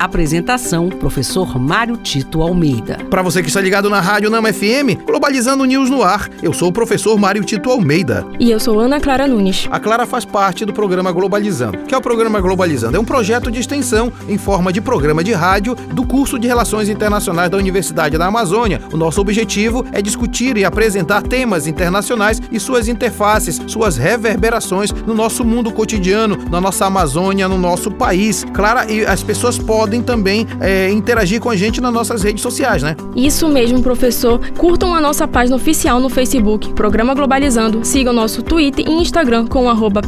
Apresentação: 0.00 0.88
Professor 0.88 1.58
Mário 1.58 1.94
Tito 1.98 2.40
Almeida. 2.40 2.96
Para 3.10 3.20
você 3.20 3.42
que 3.42 3.48
está 3.48 3.60
ligado 3.60 3.90
na 3.90 4.00
Rádio 4.00 4.30
Nama 4.30 4.50
FM, 4.50 5.04
Globalizando 5.06 5.66
News 5.66 5.90
no 5.90 6.02
ar, 6.02 6.30
eu 6.42 6.54
sou 6.54 6.70
o 6.70 6.72
professor 6.72 7.18
Mário 7.18 7.44
Tito 7.44 7.70
Almeida. 7.70 8.26
E 8.38 8.50
eu 8.50 8.58
sou 8.58 8.80
Ana 8.80 8.98
Clara 8.98 9.26
Nunes. 9.26 9.68
A 9.70 9.78
Clara 9.78 10.06
faz 10.06 10.24
parte 10.24 10.64
do 10.64 10.72
programa 10.72 11.12
Globalizando. 11.12 11.76
que 11.86 11.94
é 11.94 11.98
o 11.98 12.00
programa 12.00 12.40
Globalizando? 12.40 12.96
É 12.96 13.00
um 13.00 13.04
projeto 13.04 13.50
de 13.50 13.60
extensão 13.60 14.10
em 14.26 14.38
forma 14.38 14.72
de 14.72 14.80
programa 14.80 15.22
de 15.22 15.34
rádio 15.34 15.74
do 15.92 16.06
curso 16.06 16.38
de 16.38 16.48
Relações 16.48 16.88
Internacionais 16.88 17.50
da 17.50 17.58
Universidade 17.58 18.16
da 18.16 18.24
Amazônia. 18.24 18.80
O 18.90 18.96
nosso 18.96 19.20
objetivo 19.20 19.84
é 19.92 20.00
discutir 20.00 20.56
e 20.56 20.64
apresentar 20.64 21.20
temas 21.22 21.66
internacionais 21.66 22.40
e 22.50 22.58
suas 22.58 22.88
interfaces, 22.88 23.60
suas 23.66 23.98
reverberações 23.98 24.92
no 24.92 25.12
nosso 25.12 25.44
mundo 25.44 25.70
cotidiano, 25.70 26.38
na 26.50 26.58
nossa 26.58 26.86
Amazônia, 26.86 27.46
no 27.46 27.58
nosso 27.58 27.90
país. 27.90 28.46
Clara, 28.54 28.90
e 28.90 29.04
as 29.04 29.22
pessoas 29.22 29.58
podem 29.58 29.89
podem 29.90 30.02
também 30.02 30.46
é, 30.60 30.88
interagir 30.88 31.40
com 31.40 31.50
a 31.50 31.56
gente 31.56 31.80
nas 31.80 31.92
nossas 31.92 32.22
redes 32.22 32.40
sociais, 32.40 32.80
né? 32.80 32.94
Isso 33.16 33.48
mesmo, 33.48 33.82
professor. 33.82 34.40
Curtam 34.56 34.94
a 34.94 35.00
nossa 35.00 35.26
página 35.26 35.56
oficial 35.56 35.98
no 35.98 36.08
Facebook, 36.08 36.72
Programa 36.74 37.12
Globalizando. 37.12 37.84
Sigam 37.84 38.12
nosso 38.12 38.40
Twitter 38.40 38.86
e 38.88 38.92
Instagram 38.92 39.48
com 39.48 39.64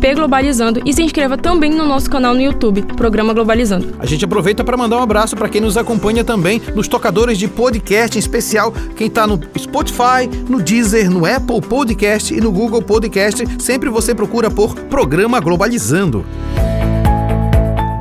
pglobalizando 0.00 0.80
e 0.84 0.92
se 0.94 1.02
inscreva 1.02 1.36
também 1.36 1.70
no 1.70 1.84
nosso 1.84 2.08
canal 2.08 2.32
no 2.32 2.40
YouTube, 2.40 2.82
Programa 2.96 3.34
Globalizando. 3.34 3.94
A 3.98 4.06
gente 4.06 4.24
aproveita 4.24 4.64
para 4.64 4.76
mandar 4.76 4.96
um 4.96 5.02
abraço 5.02 5.36
para 5.36 5.48
quem 5.48 5.60
nos 5.60 5.76
acompanha 5.76 6.24
também 6.24 6.62
nos 6.74 6.88
tocadores 6.88 7.36
de 7.36 7.46
podcast, 7.46 8.16
em 8.16 8.20
especial 8.20 8.72
quem 8.96 9.08
está 9.08 9.26
no 9.26 9.38
Spotify, 9.58 10.26
no 10.48 10.62
Deezer, 10.62 11.10
no 11.10 11.26
Apple 11.26 11.60
Podcast 11.60 12.32
e 12.32 12.40
no 12.40 12.50
Google 12.50 12.80
Podcast. 12.80 13.44
Sempre 13.60 13.90
você 13.90 14.14
procura 14.14 14.50
por 14.50 14.74
Programa 14.74 15.38
Globalizando. 15.38 16.24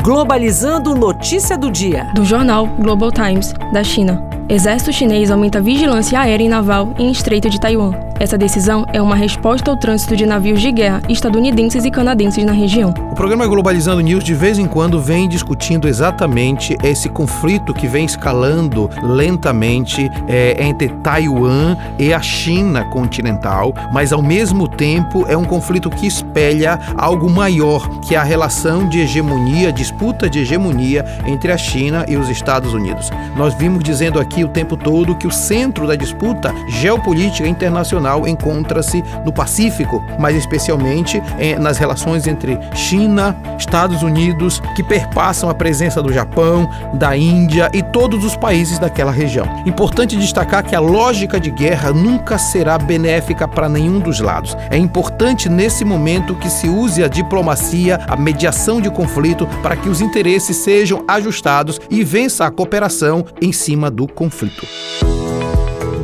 Globalizando 0.06 0.94
notícia 0.94 1.58
do 1.58 1.72
dia. 1.72 2.04
Do 2.14 2.24
jornal 2.24 2.68
Global 2.68 3.12
Times, 3.12 3.56
da 3.74 3.84
China. 3.84 4.24
Exército 4.48 4.94
chinês 4.94 5.32
aumenta 5.32 5.60
vigilância 5.60 6.20
aérea 6.20 6.46
e 6.46 6.48
naval 6.48 6.94
em 7.00 7.10
Estreito 7.10 7.50
de 7.50 7.60
Taiwan. 7.60 7.92
Essa 8.18 8.38
decisão 8.38 8.86
é 8.94 9.02
uma 9.02 9.16
resposta 9.16 9.70
ao 9.70 9.76
trânsito 9.76 10.16
de 10.16 10.26
navios 10.26 10.62
de 10.62 10.72
guerra 10.72 11.02
estadunidenses 11.10 11.84
e 11.84 11.92
canadenses 11.92 12.46
na 12.46 12.54
região. 12.54 12.94
O 13.12 13.16
programa 13.16 13.46
Globalizando 13.46 14.00
News 14.00 14.24
de 14.24 14.34
vez 14.34 14.58
em 14.58 14.66
quando 14.68 15.02
vem 15.02 15.28
discutindo 15.28 15.86
exatamente 15.86 16.78
esse 16.82 17.10
conflito 17.10 17.74
que 17.74 17.88
vem 17.88 18.06
escalando 18.06 18.90
lentamente 19.04 20.10
é, 20.30 20.64
entre 20.64 20.88
Taiwan 21.04 21.76
e 22.00 22.14
a 22.14 22.22
China 22.22 22.86
continental, 22.86 23.74
mas 23.92 24.14
ao 24.14 24.22
mesmo 24.22 24.66
tempo 24.66 25.26
é 25.28 25.36
um 25.36 25.44
conflito 25.44 25.90
que 25.90 26.08
espelha 26.08 26.80
algo 26.96 27.30
maior, 27.30 28.00
que 28.00 28.16
é 28.16 28.18
a 28.18 28.24
relação 28.24 28.88
de 28.88 29.02
hegemonia, 29.02 29.74
disputa 29.74 30.30
de 30.30 30.40
hegemonia 30.40 31.04
entre 31.26 31.52
a 31.52 31.58
China 31.58 32.06
e 32.08 32.16
os 32.16 32.30
Estados 32.30 32.74
Unidos. 32.74 33.12
Nós 33.36 33.54
vimos 33.54 33.84
dizendo 33.84 34.22
aqui 34.22 34.42
o 34.46 34.50
tempo 34.50 34.78
todo 34.78 35.16
que 35.16 35.28
o 35.28 35.32
centro 35.32 35.86
da 35.86 35.98
disputa 35.98 36.54
geopolítica 36.70 37.48
internacional 37.48 38.05
encontra-se 38.28 39.04
no 39.26 39.34
Pacífico, 39.34 40.04
mais 40.20 40.36
especialmente 40.36 41.22
eh, 41.40 41.58
nas 41.58 41.78
relações 41.78 42.28
entre 42.28 42.58
China, 42.74 43.36
Estados 43.58 44.04
Unidos, 44.04 44.62
que 44.76 44.84
perpassam 44.84 45.50
a 45.50 45.54
presença 45.54 46.02
do 46.02 46.14
Japão, 46.14 46.70
da 46.94 47.16
Índia 47.18 47.70
e 47.74 47.82
todos 47.82 48.24
os 48.24 48.36
países 48.36 48.80
daquela 48.80 49.12
região. 49.12 49.46
Importante 49.66 50.16
destacar 50.16 50.64
que 50.64 50.76
a 50.76 50.80
lógica 50.80 51.40
de 51.40 51.50
guerra 51.52 51.92
nunca 51.92 52.38
será 52.38 52.78
benéfica 52.78 53.48
para 53.48 53.68
nenhum 53.70 54.00
dos 54.00 54.20
lados. 54.20 54.56
É 54.70 54.78
importante 54.78 55.50
nesse 55.50 55.84
momento 55.84 56.36
que 56.36 56.50
se 56.50 56.68
use 56.68 57.04
a 57.04 57.08
diplomacia, 57.08 58.00
a 58.08 58.16
mediação 58.16 58.80
de 58.80 58.90
conflito 58.90 59.48
para 59.62 59.76
que 59.76 59.90
os 59.90 60.02
interesses 60.02 60.58
sejam 60.58 61.04
ajustados 61.08 61.80
e 61.90 62.04
vença 62.04 62.46
a 62.46 62.52
cooperação 62.52 63.26
em 63.42 63.52
cima 63.52 63.90
do 63.90 64.08
conflito. 64.08 64.66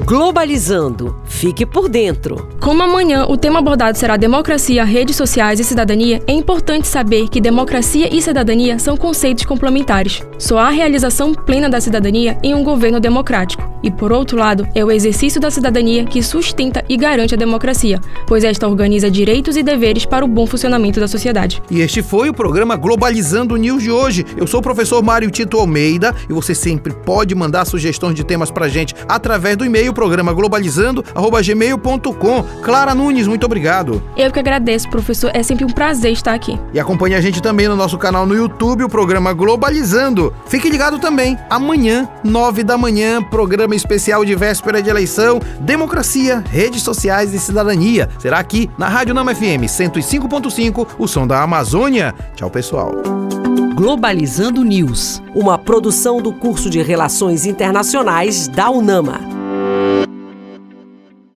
Globalizando. 0.06 1.16
Fique 1.26 1.66
por 1.66 1.88
dentro. 1.88 2.50
Como 2.60 2.82
amanhã 2.82 3.26
o 3.26 3.38
tema 3.38 3.60
abordado 3.60 3.98
será 3.98 4.18
democracia, 4.18 4.84
redes 4.84 5.16
sociais 5.16 5.60
e 5.60 5.64
cidadania, 5.64 6.22
é 6.28 6.32
importante 6.32 6.88
saber 6.88 7.30
que 7.30 7.40
democracia 7.40 8.14
e 8.14 8.22
cidadania 8.22 8.80
são 8.80 8.98
conceitos 8.98 9.46
complementares. 9.46 10.24
Só 10.40 10.58
há 10.58 10.70
realização 10.70 11.34
plena 11.34 11.70
da 11.70 11.80
cidadania 11.80 12.38
em 12.44 12.54
um 12.56 12.64
governo 12.64 13.00
democrático. 13.00 13.71
E, 13.84 13.90
por 13.90 14.12
outro 14.12 14.38
lado, 14.38 14.68
é 14.76 14.84
o 14.84 14.92
exercício 14.92 15.40
da 15.42 15.50
cidadania 15.50 16.06
que 16.06 16.22
sustenta 16.22 16.84
e 16.88 16.96
garante 16.98 17.34
a 17.34 17.38
democracia, 17.38 18.00
pois 18.28 18.44
esta 18.44 18.68
organiza 18.68 19.10
direitos 19.10 19.58
e 19.58 19.64
deveres 19.64 20.06
para 20.06 20.24
o 20.24 20.28
bom 20.28 20.46
funcionamento 20.46 21.00
da 21.00 21.08
sociedade. 21.08 21.64
E 21.70 21.82
este 21.82 22.04
foi 22.04 22.30
o 22.30 22.34
programa 22.34 22.76
Globalizando 22.76 23.56
News 23.56 23.84
de 23.84 23.92
hoje. 23.92 24.26
Eu 24.38 24.48
sou 24.48 24.60
o 24.60 24.64
professor 24.64 25.02
Mário 25.04 25.32
Tito 25.32 25.58
Almeida 25.58 26.14
e 26.30 26.34
você 26.34 26.54
sempre 26.54 26.94
pode 26.94 27.34
mandar 27.34 27.66
sugestões 27.66 28.16
de 28.16 28.24
temas 28.24 28.52
pra 28.52 28.68
gente 28.68 28.94
através 29.08 29.58
do 29.58 29.66
e-mail 29.66 29.94
programa 29.94 30.34
globalizando@gmail.com. 30.34 32.44
Clara 32.62 32.94
Nunes, 32.94 33.28
muito 33.28 33.46
obrigado. 33.46 34.02
Eu 34.16 34.32
que 34.32 34.40
agradeço, 34.40 34.90
professor. 34.90 35.32
É 35.34 35.44
sempre 35.44 35.66
um 35.66 35.70
prazer 35.70 36.12
estar 36.12 36.34
aqui. 36.34 36.60
E 36.74 36.80
acompanhe 36.80 37.16
a 37.16 37.22
gente 37.22 37.42
também 37.42 37.68
no 37.68 37.76
nosso 37.76 37.98
canal 37.98 38.26
no 38.26 38.36
YouTube, 38.36 38.84
o 38.84 38.90
programa 38.90 39.34
Globalizando. 39.34 40.34
Fique 40.46 40.70
ligado 40.70 41.00
também. 41.00 41.38
Amanhã, 41.50 42.08
nove 42.24 42.64
da 42.64 42.78
manhã, 42.78 43.22
programa 43.72 43.76
especial 43.76 44.26
de 44.26 44.36
véspera 44.36 44.82
de 44.82 44.90
eleição, 44.90 45.40
democracia, 45.62 46.44
redes 46.50 46.84
sociais 46.84 47.34
e 47.34 47.40
cidadania. 47.40 48.10
Será 48.20 48.40
aqui 48.40 48.70
na 48.78 48.88
Rádio 48.88 49.14
Nama 49.14 49.34
FM 49.34 49.66
105.5, 49.66 50.88
o 50.98 51.08
som 51.08 51.26
da 51.26 51.42
Amazônia. 51.42 52.14
Tchau, 52.36 52.50
pessoal. 52.50 52.92
Globalizando 53.76 54.64
News, 54.64 55.22
uma 55.34 55.58
produção 55.58 56.22
do 56.22 56.34
curso 56.34 56.70
de 56.70 56.82
Relações 56.82 57.46
Internacionais 57.46 58.48
da 58.48 58.70
UNAMA. 58.70 59.41